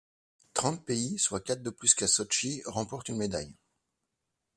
[0.55, 3.55] Trente pays, soit quatre de plus qu'à Sotchi, remportent une médaille.